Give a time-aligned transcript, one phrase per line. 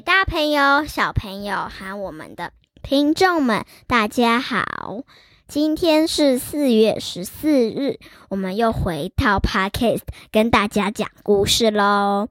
[0.00, 2.50] 大朋友、小朋友和我们的
[2.82, 5.02] 听众们，大家好！
[5.46, 10.02] 今天是四月十四日，我们又回到 Podcast
[10.32, 12.28] 跟大家讲故事喽。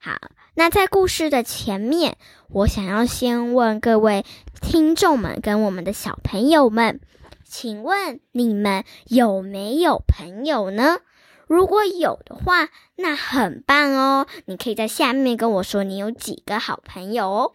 [0.00, 0.16] 好，
[0.54, 2.16] 那在故事的前面，
[2.48, 4.24] 我想要先问各位
[4.62, 7.00] 听众们跟我们的小朋友们，
[7.44, 11.00] 请问你们有没有朋友呢？
[11.48, 14.26] 如果有的话，那很棒哦！
[14.44, 17.52] 你可以在下面跟我说你有几个好朋友哦。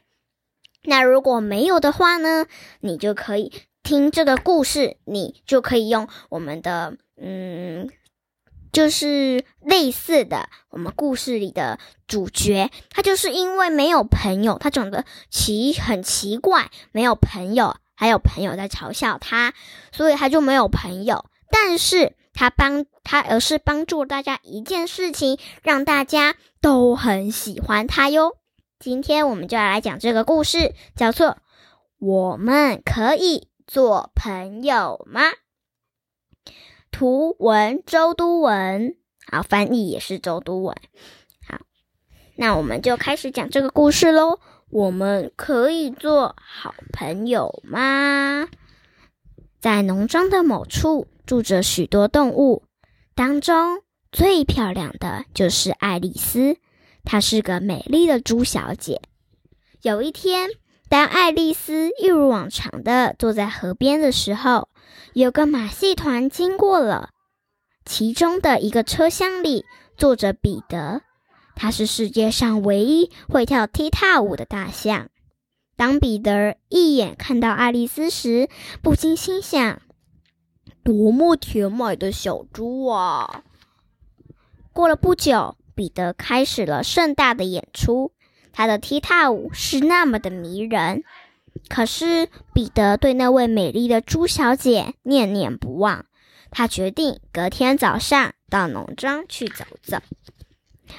[0.84, 2.46] 那如果没有的话呢，
[2.82, 3.54] 你就可以
[3.84, 7.90] 听这个故事，你就可以用我们的嗯。
[8.72, 19.54] 就是类似的，我们故事里的主角，他就是因为没有朋友，他长得奇很奇怪，没有朋友，还有朋友在嘲笑他，
[19.92, 21.26] 所以他就没有朋友。
[21.52, 28.38] 但是他帮他，而是帮助大家一件事情，让大家都很喜欢他哟。
[28.80, 31.28] 今天我们就要来讲这个故事，叫做
[32.00, 35.22] 《我们可以做朋友吗》。
[36.92, 38.96] 图文周都文，
[39.32, 40.76] 好，翻译也是周都文。
[41.48, 41.60] 好，
[42.36, 44.40] 那我们就开始讲这个故事喽。
[44.70, 48.48] 我们可以做好朋友吗？
[49.64, 52.64] 在农庄的某处住着许多动物，
[53.16, 56.58] 当中最漂亮的就是爱丽丝，
[57.06, 59.02] 她是个美丽的猪小姐。
[59.82, 60.50] 有一天，
[60.90, 64.68] 当爱丽丝一如往常的坐在河边的时候，
[65.14, 67.12] 有个马戏团经过了，
[67.86, 69.64] 其中的一个车厢里
[69.96, 71.04] 坐着彼得，
[71.56, 75.08] 他是世界上唯一会跳踢踏舞的大象。
[75.84, 78.48] 当彼得一眼看到爱丽丝时，
[78.82, 79.82] 不禁心想：
[80.82, 83.44] 多么甜美的小猪啊！
[84.72, 88.14] 过了不久，彼得开始了盛大的演出，
[88.54, 91.04] 他的踢踏舞是那么的迷人。
[91.68, 96.06] 可是彼得对那位美丽的猪小姐念念不忘，
[96.50, 99.98] 他决定隔天早上到农庄去走走。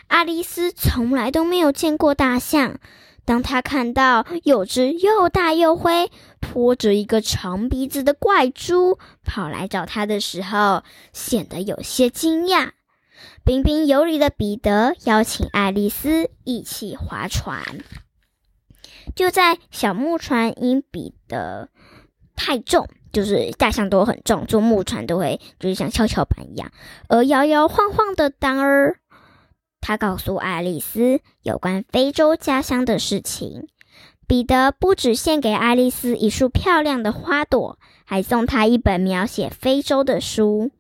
[0.09, 2.79] 爱丽丝从来都没有见过大象，
[3.25, 12.71] 当他看到有只又大又灰、拖着一个长鼻子的怪猪跑来找他的时候，显得有些惊讶。
[13.45, 17.63] 彬彬有礼的彼得邀请爱丽丝一起划船。
[19.15, 21.69] 就在小木船因彼得
[22.35, 26.73] 太重，就是大象都很重，坐木船都会就是像跷跷板一样，
[27.09, 28.99] 而摇摇晃晃的当儿，
[29.85, 33.69] 他告诉爱丽丝有关非洲家乡的事情。
[34.27, 40.71] 彼得不止献给爱丽丝一束漂亮的花朵，还送她一本描写非洲的书。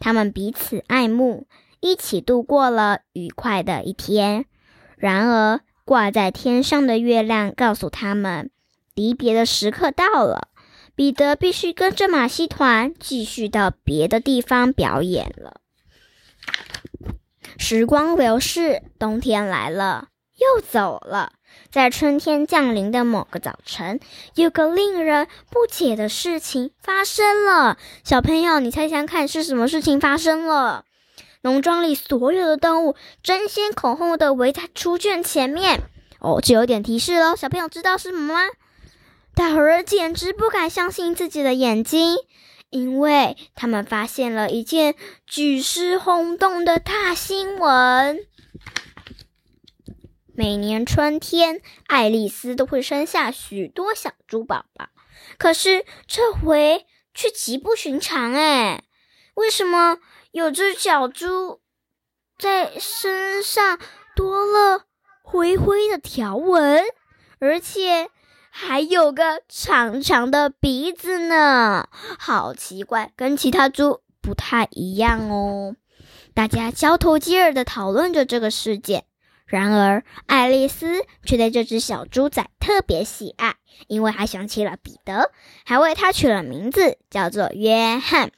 [0.00, 1.46] 他们彼此爱慕，
[1.78, 4.46] 一起度过了愉快的一天。
[4.96, 5.60] 然而。
[5.82, 8.52] 挂在天上的月亮告诉他们，
[8.94, 10.46] 离别的时刻到了。
[10.94, 15.60] 彼得必须跟着马戏团继续到别的地方表演了。
[17.62, 21.34] 时光流逝，冬天来了，又走了。
[21.70, 24.00] 在春天降临的某个早晨，
[24.34, 27.76] 有个令人不解的事情发生了。
[28.02, 30.86] 小朋友，你猜猜看是什么事情发生了？
[31.42, 35.82] 农庄里所有的动物争先恐后的围在猪圈前面。
[36.18, 37.36] 哦，这有点提示喽。
[37.36, 38.40] 小朋友知道是什么吗？
[39.34, 42.16] 大伙儿简直不敢相信自己的眼睛，
[42.70, 44.94] 因为他们发现了一件
[45.26, 48.26] 举世轰动的大新闻。
[50.32, 54.88] 每年春天，爱丽丝都会生下许多小猪宝宝，
[55.36, 58.32] 可是这回却极不寻常。
[58.32, 58.84] 哎，
[59.34, 59.98] 为什么？
[60.32, 61.60] 有只小猪
[62.38, 63.80] 在身上
[64.14, 64.84] 多了
[65.22, 66.84] 灰灰的条纹，
[67.40, 68.08] 而且
[68.62, 75.76] 还有个长长的鼻子呢，好奇怪，跟其他猪不太一样哦。
[76.34, 79.04] 大家交头接耳的讨论着这个事件，
[79.46, 83.56] 然而爱丽丝却对这只小猪仔特别喜爱，
[83.88, 85.32] 因为还想起了彼得，
[85.64, 88.30] 还为他取了名字，叫做约翰。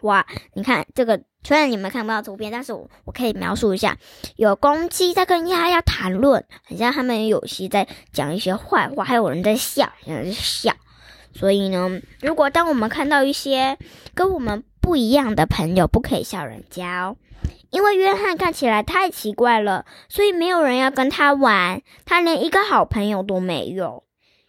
[0.00, 3.96] 哇，你看这个，虽然你们看不到图片，但是我我可以描述一下，
[4.34, 10.74] 有公鸡在跟鸭鸭谈论，很像他们有些在讲一些坏话，还有人在笑，人在笑。
[11.32, 13.78] 所以呢，如果当我们看到一些
[14.12, 17.16] 跟我们不一样的朋友，不可以笑人家哦，
[17.70, 24.02] 因为约翰看起来太奇怪了，所以没有人要跟他玩，他连一个好朋友都没有。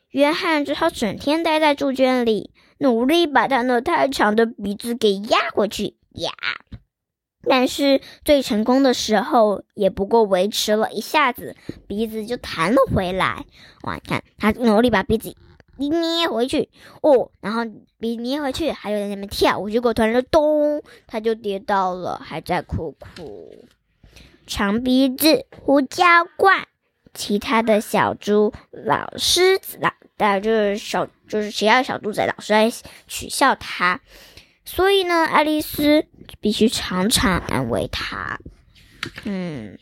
[0.10, 2.50] 约翰只好整天待在猪圈里。
[2.80, 6.32] 努力把他那太长的鼻子给压过去，压
[7.50, 11.56] 但是最成功的时候也不过维持了一下子，
[11.88, 13.46] 鼻子就弹了回来。
[13.84, 15.36] 哇，你看他努力把鼻子
[15.78, 16.70] 一捏回去，
[17.02, 17.62] 哦，然后
[18.00, 23.66] 鼻捏回去，还有在那边跳，结果突然就咚，他就跌倒了，还在哭哭。
[24.48, 26.04] 长鼻子胡椒
[26.36, 26.68] 怪，
[27.14, 32.72] 其他的小猪老师老，大就是小就是其他的小猪仔老师在
[33.08, 34.02] 取笑他。
[34.66, 36.06] 所以呢，爱丽丝
[36.40, 38.40] 必须常常安慰他。
[39.24, 39.78] 嗯，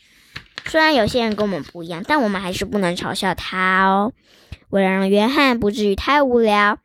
[0.65, 4.13] 虽然有些人跟我们不一样，但我们还是不能嘲笑他哦。
[4.69, 6.79] 为了让约翰不至于太无聊，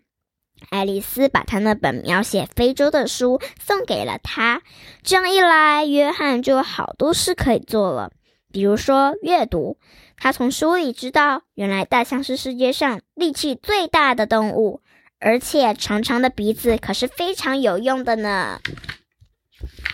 [0.70, 4.62] 爱丽丝把他那本描写非洲的书送给了他。
[5.02, 8.12] 这样一来，约翰就有好多事可以做了，
[8.52, 9.78] 比如说阅读。
[10.16, 14.82] 他从书里知道，原来大象是世界上力气最大的动物。
[15.18, 18.58] 而且长长的鼻子可是非常有用的呢！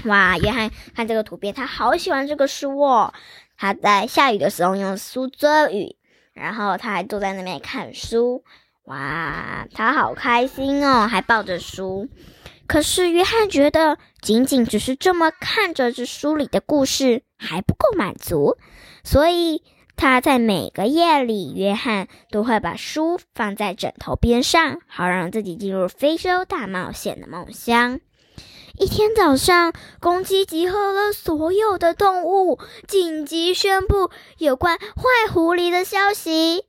[0.07, 3.13] 哇，约翰看这个图片，他好喜欢这个书哦。
[3.57, 5.97] 他在下雨的时候用书遮雨，
[6.33, 8.45] 然后他还坐在那边看书。
[8.85, 12.09] 哇，他好开心哦，还抱着书。
[12.67, 18.57] 可是约翰觉得，仅仅只是这么看着这书里的故事还不够满足，
[19.05, 19.63] 所以。
[19.99, 28.01] 他在每个夜里，约翰都会把书放在枕头边上，好让自己进入非洲大冒险的梦乡。
[28.79, 36.67] 一天早上，公鸡集合了所有的动物，紧急宣布有关坏狐狸的消息。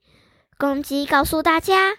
[0.57, 1.98] 公鸡告诉大家，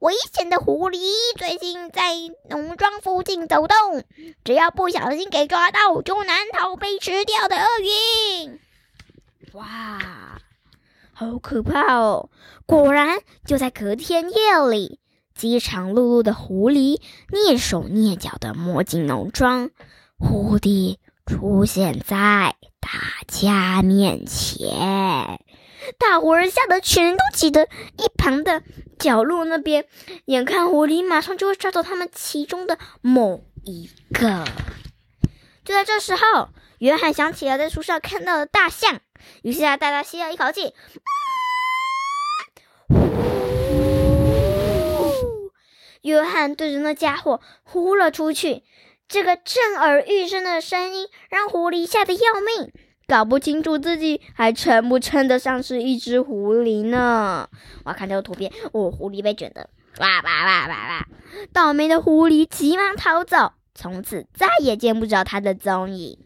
[0.00, 0.98] 危险的狐狸
[1.38, 2.12] 最近在
[2.48, 4.02] 农庄附近走动，
[4.42, 7.66] 只要不小心给抓到，就难逃被吃掉的厄
[8.42, 8.58] 运。
[9.52, 10.40] 哇！
[11.12, 12.30] 好可怕哦！
[12.66, 14.98] 果然，就在隔天夜里，
[15.40, 17.00] 饥肠辘辘的狐狸
[17.30, 19.70] 蹑手蹑脚的摸进农庄，
[20.18, 22.90] 忽地出现在大
[23.26, 25.40] 家面前。
[25.98, 27.64] 大伙儿吓得全都挤得
[27.96, 28.62] 一旁的
[28.98, 29.86] 角落那边，
[30.26, 34.44] 眼看狐狸马上就会抓走他们其中的某一个。
[35.64, 36.50] 就在这时候，
[36.80, 39.00] 约翰想起了在树上看到的大象。
[39.42, 40.70] 于是他大大吸了一口气，呼！
[46.02, 48.62] 约翰对着那家伙呼了出去。
[49.08, 52.72] 这个震耳欲声的声音让狐狸吓得要命，
[53.08, 57.48] 搞不清楚自己还称不称得上是一只狐狸呢。
[57.84, 59.68] 我看这个图片，哦，狐狸被卷的
[59.98, 61.06] 哇哇哇哇哇！
[61.52, 66.18] 倒霉的狐狸急忙逃走，从此再也见不着他的踪影。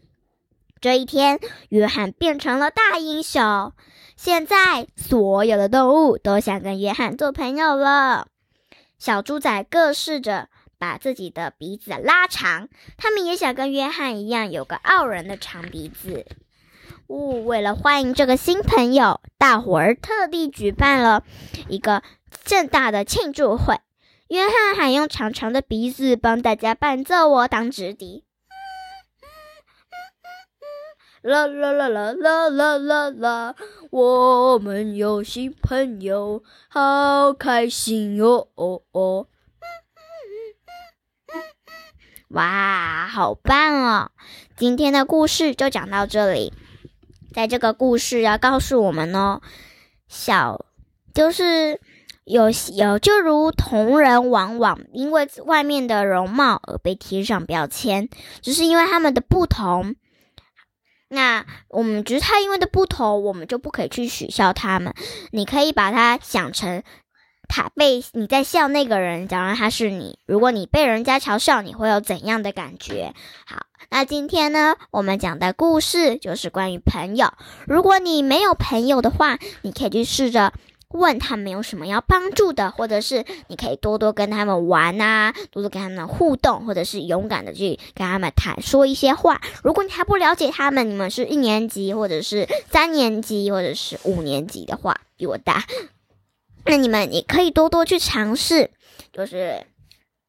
[0.79, 1.39] 这一天，
[1.69, 3.73] 约翰变成了大英雄。
[4.15, 8.27] 现在，所有的动物都想跟约翰做朋友了。
[9.05, 10.49] 小猪仔各试着
[10.79, 16.25] 把自己的鼻子拉长，他们也想跟约翰一样有个傲人的长鼻子。
[17.05, 21.23] 呜，为了欢迎这个新朋友，大伙儿特地举办了
[21.69, 22.01] 一个
[22.45, 23.79] 盛大的庆祝会。
[24.29, 28.25] 约翰还用长长的鼻子帮大家伴奏，我当直笛。
[31.21, 33.55] 啦啦啦啦啦啦啦啦！
[33.95, 38.49] 我们有新朋友，好开心哟！
[38.55, 39.27] 哦哦，
[42.31, 44.11] 哇，好棒哦！
[44.57, 46.51] 今天的故事就讲到这里。
[47.33, 49.39] 在这个故事要告诉我们哦，
[50.09, 50.65] 小
[51.13, 51.79] 就是
[52.25, 58.09] 有有，就如同人往往因为外面的容貌而被贴上标签，
[58.41, 59.95] 只是因为他们的不同。
[61.15, 64.93] 那我们只是他因为的不同，我们就不可以去取笑他们。
[65.31, 66.83] 你可以把它想成，
[67.47, 73.15] 他被你在笑那个人，假如他是你，如果你被人家嘲笑，你会有怎样的感觉？
[73.47, 77.33] 好，那今天呢，我们讲的故事就是关于朋友。
[77.65, 80.53] 如果你没有朋友的话，你可以去试着。
[80.95, 89.41] 问他们有什么要帮助的，或者是你可以多多跟他们玩啊，多多跟他们互动，或者是勇敢的去跟他们谈说一些话。
[89.63, 95.65] 如果你还不了解他们，你们是一年级，或者是三年级，或者是五年级的话，比我大，
[96.65, 98.71] 那你们也可以多多去尝试，
[99.13, 99.65] 就是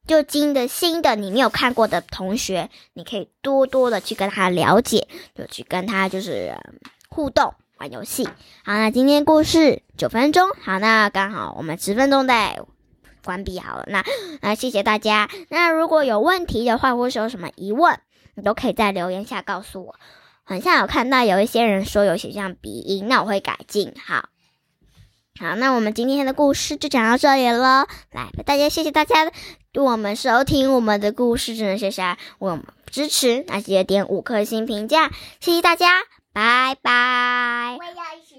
[0.06, 6.54] 就新的新的你没有看过的同学，你可以多多的去跟他了解，就去跟他就是
[7.08, 7.54] 互动。
[7.78, 8.24] 玩游戏，
[8.64, 12.60] 好，那今天故事九分钟，好，那刚好我们十分钟再
[13.22, 14.02] 关闭好了，那
[14.40, 15.28] 那谢谢大家。
[15.50, 17.98] 那如果有问题的话，或是有什么疑问，
[18.34, 19.94] 你都可以在留言下告诉我。
[20.44, 23.92] 好像有看到有一些人说有些像鼻音，那我会改进。
[24.02, 24.30] 好，
[25.38, 27.86] 好，那我们今天的故事就讲到这里了。
[28.12, 29.30] 来，大家谢谢大家
[29.72, 32.64] 对我们收听我们的故事，真的谢谢我们。
[32.90, 35.98] 支持，那记得点五颗星评价，谢谢大家，
[36.36, 37.78] 拜拜。
[37.78, 38.35] 我要一起。